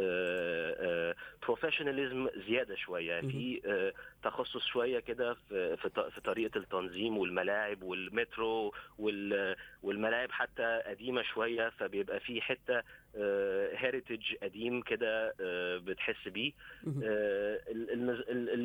professionalism 1.43 2.29
زيادة 2.49 2.75
شوية. 2.75 3.21
في 3.21 3.61
آه، 3.67 3.93
تخصص 4.23 4.67
شوية 4.67 4.99
كده 5.01 5.35
في 5.77 6.21
طريقة 6.25 6.59
التنظيم 6.59 7.19
والملاعب 7.19 7.83
والمترو 7.83 8.75
وال- 8.99 9.57
والملاعب 9.83 10.31
حتى 10.31 10.83
قديمة 10.87 11.23
شوية 11.23 11.69
فبيبقى 11.69 12.21
في 12.21 12.41
حتة 12.41 12.83
heritage 13.81 14.35
قديم 14.43 14.83
كده 14.83 15.35
آه، 15.41 15.79
بتحس 15.79 16.29
بيه. 16.29 16.53
آه، 17.05 17.61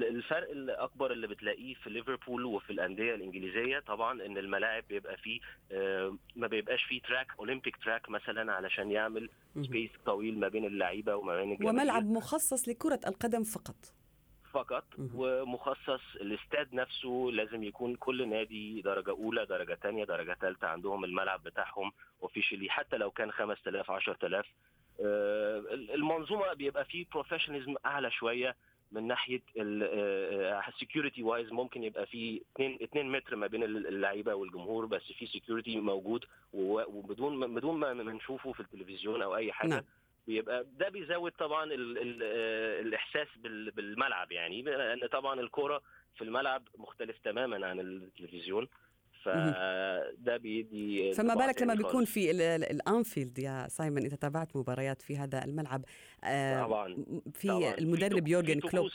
الفرق 0.09 0.49
الأكبر 0.51 1.11
اللي 1.11 1.27
بتلاقيه 1.27 1.73
في 1.75 1.89
ليفربول 1.89 2.45
وفي 2.45 2.69
الأندية 2.69 3.15
الإنجليزية 3.15 3.79
طبعا 3.79 4.25
إن 4.25 4.37
الملاعب 4.37 4.83
بيبقى 4.89 5.17
فيه 5.17 5.39
آه، 5.71 6.17
ما 6.35 6.47
بيبقاش 6.47 6.83
فيه 6.83 7.01
track 7.01 7.27
Olympic 7.39 7.77
track 7.77 8.09
مثلا 8.09 8.53
علشان 8.53 8.91
يعمل. 8.91 9.29
space 9.63 9.89
طويل 10.05 10.39
ما 10.39 10.47
بين 10.47 10.65
اللعيبة 10.65 11.15
وما 11.15 11.35
بين 11.41 11.51
الجماهير 11.51 11.79
وملعب 11.79 12.05
مخصص 12.05 12.69
لكرة 12.69 12.99
القدم 13.07 13.43
فقط 13.43 13.75
فقط. 14.51 14.85
ومخصص 15.15 16.01
الاستاد 16.21 16.73
نفسه 16.73 17.29
لازم 17.33 17.63
يكون 17.63 17.95
كل 17.95 18.29
نادي 18.29 18.81
درجة 18.81 19.09
أولى 19.09 19.45
درجة 19.45 19.77
ثانية 19.83 20.03
درجة 20.03 20.37
ثالثه 20.41 20.67
عندهم 20.67 21.03
الملعب 21.03 21.43
بتاعهم 21.43 21.91
officially 22.23 22.69
حتى 22.69 22.97
لو 22.97 23.11
كان 23.11 23.31
5000 23.31 23.91
10000 23.91 24.45
آه، 24.45 24.45
المنظومة 25.93 26.53
بيبقى 26.53 26.85
فيه 26.85 27.05
professionalism 27.13 27.75
أعلى 27.85 28.11
شوية 28.11 28.55
من 28.91 29.07
ناحية 29.07 29.41
ال 30.67 30.74
security 30.74 31.23
wise 31.23 31.51
ممكن 31.51 31.83
يبقى 31.83 32.05
في 32.05 32.41
2 32.55 32.77
2 32.83 33.11
متر 33.11 33.35
ما 33.35 33.47
بين 33.47 33.63
اللعيبة 33.63 34.35
والجمهور 34.35 34.85
بس 34.85 35.01
في 35.03 35.25
security 35.25 35.79
موجود 35.79 36.25
وبدون 36.53 37.55
بدون 37.55 37.79
ما 37.79 37.93
نشوفه 37.93 38.51
في 38.51 38.59
التلفزيون 38.59 39.21
أو 39.21 39.35
أي 39.35 39.51
حاجة. 39.51 39.69
نعم. 39.69 39.83
بيبقى 40.27 40.65
ده 40.79 40.89
بيزود 40.89 41.31
طبعا 41.31 41.63
ال 41.63 41.97
ال 41.97 42.19
آه، 42.23 42.81
الإحساس 42.81 43.27
بال- 43.37 43.71
بالملعب 43.71 44.31
يعني. 44.31 44.61
لأن 44.61 45.07
طبعا 45.07 45.39
الكوره 45.39 45.81
في 46.15 46.23
الملعب 46.23 46.63
مختلف 46.77 47.17
تماما 47.23 47.67
عن 47.67 47.79
التلفزيون. 47.79 48.67
فده 49.25 50.37
بيدي 50.37 51.13
فما 51.13 51.35
بالك 51.35 51.61
لما 51.61 51.73
تاني 51.73 51.83
بيكون. 51.83 52.05
في 52.05 52.31
ال- 52.31 52.41
ال- 52.41 52.63
الأنفيلد 52.71 53.39
يا 53.39 53.67
سايمون 53.67 54.03
إذا 54.05 54.15
تابعت 54.15 54.55
مباريات 54.55 55.01
في 55.01 55.17
هذا 55.17 55.45
الملعب 55.45 55.85
آه، 56.23 56.63
طبعا 56.63 57.05
في 57.33 57.47
طبعاً. 57.47 57.73
المدرب 57.77 58.27
يورجن 58.27 58.59
كلوب 58.59 58.89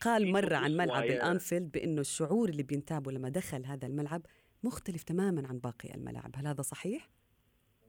قال 0.00 0.32
مرة 0.32 0.56
عن 0.56 0.76
ملعب. 0.76 1.04
الأنفيلد 1.04 1.70
بأنه 1.72 2.00
الشعور 2.00 2.48
اللي 2.48 2.62
بينتابه 2.62 3.12
لما 3.12 3.28
دخل 3.28 3.66
هذا 3.66 3.86
الملعب 3.86 4.22
مختلف 4.62 5.02
تماما 5.02 5.48
عن 5.48 5.58
باقي 5.58 5.94
الملاعب 5.94 6.30
هل 6.36 6.46
هذا 6.46 6.62
صحيح؟ 6.62 7.08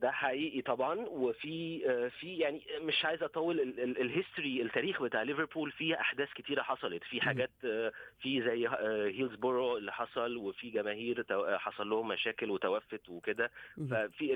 ده 0.04 0.12
حقيقي 0.12 0.62
طبعا. 0.62 0.96
وفي 1.00 1.82
آه، 1.90 2.08
في 2.08 2.38
يعني 2.38 2.62
مش 2.82 3.06
عايز 3.06 3.24
أطول 3.24 3.60
ال- 3.60 3.80
ال- 3.80 4.02
history 4.02 4.62
التاريخ 4.62 5.02
بتاع 5.04 5.22
ليفربول 5.24 5.72
فيه 5.72 6.00
أحداث 6.02 6.34
كتيرة 6.34 6.62
حصلت. 6.62 7.04
في 7.04 7.22
حاجات 7.22 7.50
آه، 7.66 7.92
في 8.22 8.42
زي 8.42 8.68
آه، 8.68 9.08
هيلزبورو 9.08 9.78
اللي 9.78 9.92
حصل 9.94 10.38
وفي 10.38 10.70
جماهير 10.70 11.26
آه، 11.32 11.58
حصل 11.58 11.90
لهم 11.90 12.08
مشاكل 12.08 12.50
وتوفت 12.52 13.10
وكده. 13.10 13.52
ففي 13.90 14.36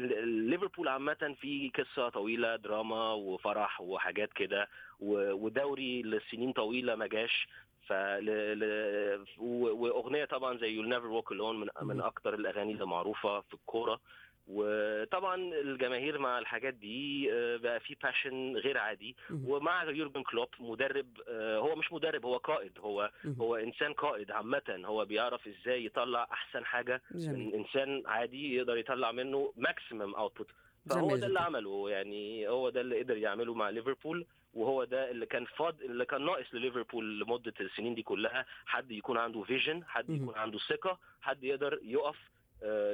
ليفربول 0.50 0.88
عامة 0.88 1.36
في 1.42 1.72
قصة 1.78 2.10
طويلة 2.10 2.56
دراما 2.56 3.14
وفرح 3.14 3.82
وحاجات 3.82 4.34
كده. 4.34 4.68
ودوري 5.00 6.02
لسنين 6.04 6.52
طويلة 6.52 6.96
ما 6.96 7.08
جاش. 7.08 7.48
فل... 7.88 8.26
ل... 8.60 9.26
وأغنية 9.40 10.26
طبعا 10.26 10.58
زي 10.58 10.70
You'll 10.72 10.90
Never 10.90 11.08
Walk 11.08 11.32
Alone 11.32 11.60
من 11.60 11.68
من. 11.82 12.02
أكتر 12.02 12.34
الأغاني 12.34 12.72
اللي 12.74 12.86
معروفة 12.86 13.42
في 13.42 13.54
الكورة. 13.54 14.00
وطبعا 14.48 15.36
الجماهير 15.36 16.20
مع 16.20 16.40
الحاجات 16.40 16.74
دي 16.74 17.30
آه، 17.34 17.58
بقى 17.58 17.80
في 17.80 17.96
passion 18.04 18.56
غير 18.58 18.78
عادي. 18.78 19.16
ومع 19.46 19.84
يورجن 19.84 20.24
كلوب 20.24 20.48
مدرب 20.60 21.08
آه، 21.28 21.58
هو 21.58 21.76
مش 21.76 21.92
مدرب 21.94 22.26
هو 22.26 22.38
قائد. 22.38 22.80
هو. 22.80 23.12
هو 23.42 23.56
إنسان 23.56 23.94
قائد 23.94 24.32
عامة. 24.32 24.82
هو 24.86 25.06
بيعرف 25.06 25.48
إزاي 25.48 25.86
يطلع 25.86 26.28
أحسن 26.32 26.66
حاجة. 26.66 27.02
من 27.12 27.54
إنسان 27.54 28.04
عادي 28.06 28.56
يقدر 28.56 28.78
يطلع 28.78 29.12
منه 29.12 29.54
maximum 29.58 30.16
output 30.16 30.48
فهو 30.90 31.16
ده 31.16 31.28
اللي. 31.28 31.40
عمله. 31.40 31.90
يعني 31.90 32.48
هو 32.48 32.70
ده 32.70 32.82
اللي 32.82 33.00
قدر 33.00 33.18
يعمله 33.18 33.54
مع 33.54 33.70
ليفربول. 33.70 34.26
وهو 34.54 34.84
ده 34.84 35.12
اللي 35.12 35.26
كان 35.26 35.46
فاض 35.46 35.82
اللي 35.82 36.06
كان 36.06 36.26
ناقص 36.26 36.46
لليفربول 36.54 37.20
لمدة 37.20 37.54
السنين 37.60 37.96
دي 37.96 38.02
كلها. 38.04 38.46
حد 38.66 38.92
يكون 38.92 39.18
عنده 39.18 39.42
vision 39.44 39.84
حد. 39.88 40.10
يكون 40.10 40.36
عنده 40.36 40.60
ثقة 40.60 41.00
حد 41.22 41.44
يقدر 41.44 41.80
يقف 41.84 42.18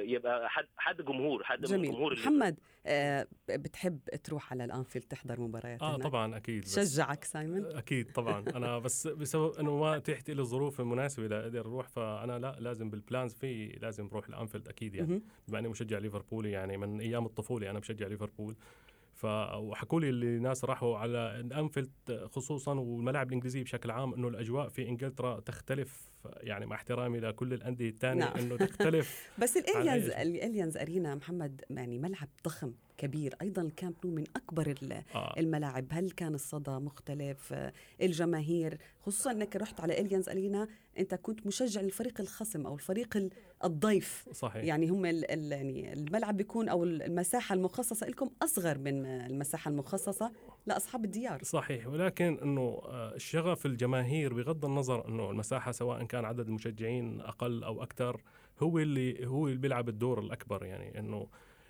يبقى 0.00 0.50
حد 0.50 0.66
حد 0.76 1.02
جمهور 1.02 1.44
حد 1.44 1.58
من 1.60 1.64
جميل. 1.64 1.90
جمهور 1.92 2.12
محمد 2.12 2.58
آه، 2.86 3.26
بتحب 3.48 3.98
تروح 4.24 4.52
على 4.52 4.64
الأنفيلد 4.64 5.04
تحضر 5.04 5.40
مباريات 5.40 5.82
آه 5.82 5.90
هناك؟ 5.96 6.02
طبعا 6.02 6.36
أكيد 6.36 6.62
بس 6.62 6.94
شجعك 6.94 7.24
سايمون؟ 7.24 7.76
أكيد 7.76 8.12
طبعا. 8.12 8.44
أنا 8.56 8.78
بس 8.78 9.06
بسبب 9.06 9.52
إنه 9.60 9.76
ما 9.78 9.96
اتيحت 9.96 10.30
لي 10.30 10.42
الظروف 10.42 10.80
المناسبه 10.80 11.26
لاقدر 11.26 11.60
أروح 11.60 11.88
فأنا 11.88 12.38
لا 12.38 12.56
لازم 12.60 12.90
بال 12.90 13.03
plans 13.03 13.34
في 13.34 13.66
لازم 13.66 14.06
أروح 14.06 14.28
الأنفيلد 14.28 14.68
أكيد 14.68 14.94
يعني. 14.94 15.22
بما 15.48 15.58
إني 15.58 15.68
مشجع 15.68 15.98
ليفربولي 15.98 16.50
يعني 16.50 16.76
من 16.76 17.00
أيام 17.00 17.26
الطفولة 17.26 17.70
أنا 17.70 17.78
بشجع 17.78 18.06
ليفربول. 18.06 18.56
ف 19.14 19.24
وحكوا 19.54 20.00
لي 20.00 20.08
اللي 20.08 20.38
ناس 20.38 20.64
راحوا 20.64 20.98
على 20.98 21.40
الانفيلد 21.40 21.90
خصوصا 22.30 22.74
والملاعب 22.74 23.28
الإنجليزية 23.28 23.62
بشكل 23.62 23.90
عام 23.90 24.14
إنه 24.14 24.28
الأجواء 24.28 24.68
في 24.68 24.88
إنجلترا 24.88 25.40
تختلف 25.40 26.10
يعني 26.40 26.66
مع 26.66 26.76
احترامي 26.76 27.20
لكل 27.20 27.52
الأندية 27.52 27.88
الثانية 27.88 28.24
نعم. 28.24 28.36
إنه 28.36 28.56
تختلف 28.56 29.28
بس 29.42 29.56
الأليانز 29.56 30.10
على 30.10 30.22
الأليانز 30.22 30.76
أرينا 30.76 31.14
محمد 31.14 31.64
يعني 31.70 31.98
ملعب 31.98 32.28
ضخم 32.44 32.72
كبير 32.98 33.34
أيضا 33.42 33.62
الكامب 33.62 33.94
نو 34.04 34.10
من 34.10 34.24
أكبر 34.36 34.74
آه. 35.14 35.34
الملاعب. 35.38 35.86
هل 35.90 36.10
كان 36.10 36.34
الصدى 36.34 36.70
مختلف؟ 36.70 37.54
الجماهير 38.02 38.78
خصوصا 39.02 39.30
إنك 39.30 39.56
رحت 39.56 39.80
على 39.80 40.00
أليانز 40.00 40.28
أرينا 40.28 40.68
أنت 40.98 41.14
كنت 41.14 41.46
مشجع 41.46 41.80
للفريق 41.80 42.20
الخصم 42.20 42.66
أو 42.66 42.74
الفريق 42.74 43.16
ال- 43.16 43.30
الضيف. 43.64 44.28
صحيح. 44.32 44.64
يعني 44.64 44.88
هم 44.88 45.04
يعني 45.06 45.92
الملعب 45.92 46.36
بيكون 46.36 46.68
أو 46.68 46.84
المساحة 46.84 47.54
المخصصة 47.54 48.06
لكم 48.06 48.30
أصغر 48.42 48.78
من 48.78 49.06
المساحة 49.06 49.68
المخصصة 49.68 50.32
لأصحاب 50.66 51.04
الديار. 51.04 51.42
صحيح. 51.42 51.86
ولكن 51.86 52.38
إنه 52.42 52.80
آه، 52.84 53.14
الشغف 53.14 53.66
الجماهير 53.66 54.34
بغض 54.34 54.64
النظر 54.64 55.08
إنه 55.08 55.30
المساحة 55.30 55.72
سواء 55.72 56.04
كان 56.04 56.24
عدد 56.24 56.48
المشجعين 56.48 57.20
أقل 57.20 57.64
أو 57.64 57.82
أكثر 57.82 58.20
هو 58.60 58.78
اللي 58.78 59.26
هو 59.26 59.46
اللي 59.46 59.58
بيلعب 59.58 59.88
الدور 59.88 60.18
الأكبر. 60.18 60.64
يعني 60.64 60.98
إنه 60.98 61.26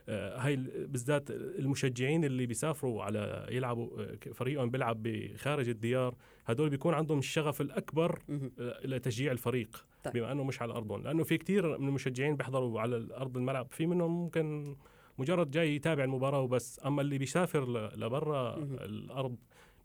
هاي 0.08 0.54
ال- 0.54 0.86
بالذات 0.86 1.30
المشجعين 1.30 2.24
اللي 2.24 2.46
بيسافروا 2.46 3.02
على 3.02 3.46
يلعبوا 3.50 4.02
آه، 4.02 4.16
فريقهم 4.32 4.70
بيلعب 4.70 5.02
بخارج 5.02 5.68
الديار 5.68 6.14
هدول 6.46 6.70
بيكون 6.70 6.94
عندهم 6.94 7.18
الشغف 7.18 7.60
الأكبر. 7.60 8.18
آه، 8.60 8.86
لتشجيع 8.86 9.32
الفريق 9.32 9.84
طيب. 10.04 10.14
بما 10.14 10.32
إنه 10.32 10.44
مش 10.44 10.62
على 10.62 10.72
ارضهم 10.72 11.02
لأنه 11.02 11.24
في 11.24 11.38
كثير 11.38 11.78
من 11.78 11.88
المشجعين 11.88 12.36
بيحضروا 12.36 12.80
على 12.80 13.08
ارض 13.16 13.36
الملعب 13.36 13.66
في 13.70 13.86
منهم 13.86 14.22
ممكن 14.22 14.76
مجرد 15.18 15.50
جاي 15.50 15.74
يتابع 15.76 16.04
المباراة 16.04 16.40
وبس 16.40 16.80
أما 16.86 17.02
اللي 17.02 17.18
بيسافر 17.18 17.90
لبرا. 17.96 18.56
الأرض 18.58 19.36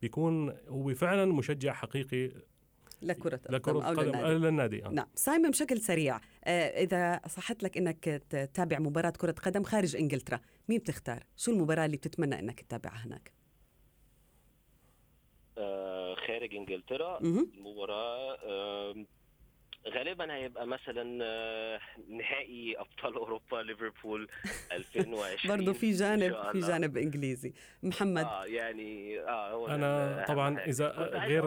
بيكون 0.02 0.54
هو 0.68 0.94
فعلا 0.94 1.26
مشجع 1.26 1.74
حقيقي 1.74 2.32
لكره 3.02 3.40
لكرة 3.50 3.72
القدم 3.72 4.00
القدم 4.00 4.06
للنادي 4.06 4.26
آه، 4.26 4.50
للنادي 4.50 4.86
آه. 4.86 4.90
نعم 4.90 5.08
سايمون 5.16 5.50
بشكل 5.52 5.78
سريع 5.78 6.20
آه، 6.44 6.84
إذا 6.84 7.22
صحت 7.28 7.64
لك 7.64 7.78
أنك 7.78 8.06
تتابع 8.30 8.80
مباراة 8.80 9.10
كرة 9.10 9.32
قدم 9.32 9.64
خارج 9.64 9.96
إنجلترا 9.96 10.40
مين 10.70 10.80
بتختار؟ 10.80 11.24
شو 11.38 11.52
المباراة 11.52 11.86
اللي 11.86 11.98
بتتمنى 11.98 12.40
أنك 12.40 12.62
تتابعها 12.62 13.06
هناك؟ 13.06 13.32
آه، 15.58 16.16
خارج 16.28 16.56
إنجلترا 16.56 17.24
مهم. 17.24 17.52
غالبا 19.90 20.34
هيبقى 20.36 20.68
مثلا 20.68 21.20
آه، 21.26 21.80
نهائي 22.10 22.76
أبطال 22.78 23.14
أوروبا 23.16 23.56
ليفربول 23.56 24.28
2020 24.72 25.58
برضه 25.58 25.74
في 25.74 25.92
جانب 25.92 26.36
في 26.52 26.60
جانب 26.60 26.98
إنجليزي. 26.98 27.54
محمد. 27.84 28.24
آه 28.26 28.46
يعني 28.46 29.20
آه 29.20 29.52
هو 29.54 29.68
أنا 29.68 30.26
طبعا 30.28 30.60
إذا 30.60 30.88
غير 31.14 31.46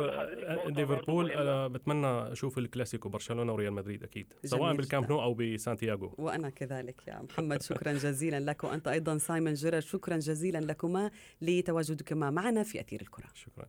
ليفربول 0.71 1.31
أنا 1.33 1.69
بتمنى 1.69 2.07
أشوف 2.33 2.59
الكلاسيكو 2.59 3.09
برشلونة 3.09 3.53
وريال 3.53 3.73
مدريد 3.73 4.03
أكيد 4.03 4.33
سواء 4.45 4.75
بالكامب 4.77 5.09
نو 5.11 5.23
أو 5.23 5.35
بسانتياغو. 5.35 6.15
وأنا 6.19 6.51
كذلك 6.51 7.09
يا 7.09 7.23
محمد 7.31 7.63
شكرا 7.63 7.93
جزيلا 7.93 8.41
لك 8.41 8.65
وأنت 8.65 8.89
أيضا 8.89 9.19
سايمون 9.19 9.55
جيرر 9.55 9.81
شكرا 9.81 10.17
جزيلا 10.17 10.59
لكما 10.59 11.11
لتواجدكما 11.41 12.31
معنا 12.31 12.63
في 12.63 12.81
أثير 12.81 13.01
الكرة. 13.01 13.27
شكرا. 13.35 13.67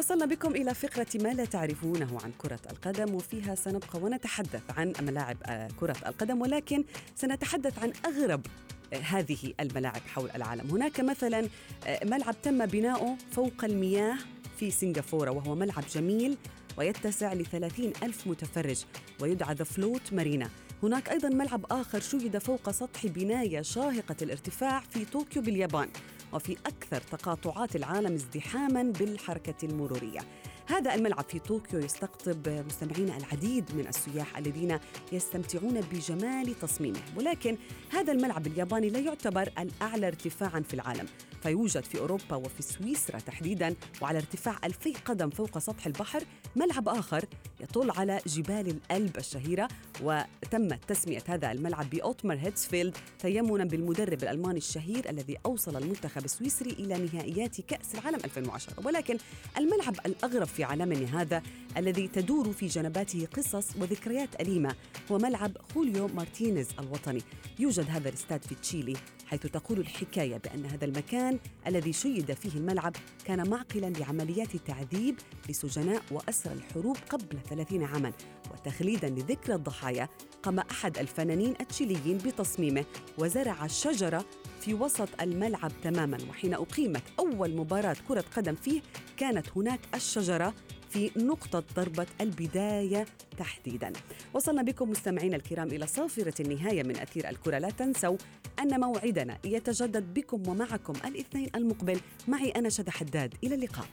وصلنا 0.00 0.26
بكم 0.26 0.54
إلى 0.54 0.74
فقرة 0.74 1.06
ما 1.14 1.28
لا 1.28 1.44
تعرفونه 1.44 2.18
عن 2.24 2.32
كرة 2.38 2.60
القدم 2.70 3.14
وفيها 3.14 3.54
سنبقى 3.54 4.00
ونتحدث 4.00 4.62
عن 4.76 4.92
ملاعب 5.00 5.36
آه، 5.46 5.68
كرة 5.80 5.96
القدم 6.06 6.40
ولكن 6.40 6.84
سنتحدث 7.16 7.78
عن 7.78 7.92
أغرب 8.06 8.46
آه، 8.92 8.96
هذه 8.96 9.54
الملاعب 9.60 10.00
حول 10.14 10.30
العالم. 10.30 10.70
هناك 10.70 11.00
مثلا 11.00 11.48
آه، 11.86 12.04
ملعب 12.04 12.42
تم 12.42 12.66
بناؤه 12.66 13.16
فوق 13.30 13.64
المياه 13.64 14.16
في 14.58 14.70
سنغافورة 14.70 15.30
وهو 15.30 15.54
ملعب 15.54 15.84
جميل 15.94 16.36
ويتسع 16.78 17.32
لثلاثين 17.32 17.92
ألف 18.02 18.26
متفرج 18.26 18.84
ويدعى 19.20 19.54
ذا 19.54 19.64
فلوت 19.64 20.12
مارينا 20.12 20.50
هناك 20.82 21.08
أيضا 21.08 21.28
ملعب 21.28 21.66
آخر 21.70 22.00
شيد 22.00 22.38
فوق 22.38 22.70
سطح 22.70 23.06
بناية 23.06 23.62
شاهقة 23.62 24.16
الارتفاع 24.22 24.80
في 24.80 25.04
طوكيو 25.04 25.42
باليابان. 25.42 25.88
وفي 26.32 26.56
أكثر 26.66 27.00
تقاطعات 27.00 27.76
العالم 27.76 28.14
ازدحاما 28.14 28.82
بالحركة 28.82 29.54
المرورية. 29.62 30.20
هذا 30.66 30.94
الملعب 30.94 31.24
في 31.28 31.38
طوكيو 31.38 31.80
يستقطب 31.80 32.48
مستمعينا 32.48 33.16
العديد 33.16 33.64
من 33.74 33.86
السياح 33.86 34.38
الذين 34.38 34.78
يستمتعون 35.12 35.80
بجمال 35.80 36.58
تصميمه. 36.60 37.00
ولكن 37.16 37.56
هذا 37.90 38.12
الملعب 38.12 38.46
الياباني 38.46 38.90
لا 38.90 38.98
يعتبر 38.98 39.50
الأعلى 39.58 40.06
ارتفاعا 40.06 40.60
في 40.60 40.74
العالم. 40.74 41.06
فيوجد 41.42 41.84
في 41.84 41.98
أوروبا 41.98 42.36
وفي 42.36 42.62
سويسرا 42.62 43.18
تحديدا 43.18 43.74
وعلى 44.02 44.18
ارتفاع 44.18 44.58
ألفي 44.64 44.92
قدم 45.04 45.30
فوق 45.30 45.58
سطح 45.58 45.86
البحر 45.86 46.22
ملعب 46.56 46.88
آخر 46.88 47.24
يطل 47.60 47.90
على 47.90 48.20
جبال 48.26 48.68
الألب 48.68 49.16
الشهيرة 49.16 49.68
وتمت 50.02 50.78
تسمية 50.88 51.22
هذا 51.28 51.52
الملعب 51.52 51.90
بأوتمر 51.90 52.34
هيتسفيلد 52.34 52.96
تيمنا 53.18 53.64
بالمدرب 53.64 54.22
الألماني 54.22 54.58
الشهير 54.58 55.10
الذي 55.10 55.38
أوصل 55.46 55.76
المنتخب 55.76 56.24
السويسري 56.24 56.70
إلى 56.70 57.08
نهائيات 57.12 57.60
كأس 57.60 57.94
العالم 57.94 58.18
2010 58.24 58.86
ولكن 58.86 59.18
الملعب 59.58 59.96
الأغرب 60.06 60.46
في 60.46 60.64
عالمنا 60.64 61.20
هذا 61.22 61.42
الذي 61.76 62.08
تدور 62.08 62.52
في 62.52 62.66
جنباته 62.66 63.28
قصص 63.36 63.76
وذكريات 63.76 64.40
أليمة 64.40 64.74
هو 65.12 65.18
ملعب 65.18 65.56
خوليو 65.74 66.08
مارتينيز 66.08 66.68
الوطني. 66.78 67.22
يوجد 67.58 67.86
هذا 67.90 68.08
الاستاد 68.08 68.42
في 68.42 68.54
تشيلي 68.54 68.96
حيث 69.26 69.46
تقول 69.46 69.78
الحكاية 69.78 70.36
بأن 70.36 70.66
هذا 70.66 70.84
المكان 70.84 71.38
الذي 71.66 71.92
شيد 71.92 72.32
فيه 72.32 72.58
الملعب 72.58 72.96
كان 73.24 73.50
معقلا 73.50 73.86
لعمليات 73.86 74.56
تعذيب 74.56 75.14
لسجناء 75.48 76.02
وأسرى 76.10 76.52
الحروب 76.52 76.96
قبل 77.10 77.38
30 77.50 77.84
عاما. 77.84 78.12
وتخليدا 78.52 79.08
لذكرى 79.08 79.54
الضحايا 79.54 80.08
قام 80.42 80.58
أحد 80.58 80.98
الفنانين 80.98 81.54
التشيليين 81.60 82.18
بتصميمه 82.18 82.84
وزرع 83.18 83.66
شجرة 83.66 84.24
في 84.60 84.74
وسط 84.74 85.08
الملعب 85.20 85.72
تماما. 85.82 86.18
وحين 86.30 86.54
أقيمت 86.54 87.02
أول 87.18 87.56
مباراة 87.56 87.96
كرة 88.08 88.24
قدم 88.36 88.54
فيه 88.54 88.82
كانت 89.16 89.46
هناك 89.56 89.80
الشجرة 89.94 90.54
في 90.90 91.10
نقطة 91.16 91.64
ضربة 91.76 92.06
البداية 92.20 93.06
تحديدا. 93.38 93.92
وصلنا 94.34 94.62
بكم 94.62 94.90
مستمعينا 94.90 95.36
الكرام 95.36 95.68
إلى 95.68 95.86
صافرة 95.86 96.34
النهاية 96.40 96.82
من 96.82 96.96
أثير 96.96 97.28
الكرة. 97.28 97.58
لا 97.58 97.70
تنسوا 97.70 98.16
أن 98.60 98.80
موعدنا 98.80 99.38
يتجدد 99.44 100.14
بكم 100.14 100.48
ومعكم 100.48 100.92
الاثنين 101.04 101.50
المقبل. 101.54 102.00
معي 102.28 102.50
أنا 102.50 102.68
شذى 102.68 102.90
حداد. 102.90 103.34
إلى 103.44 103.54
اللقاء. 103.54 103.86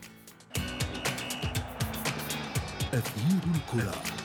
أثير 2.94 3.40
الكرة. 3.54 4.17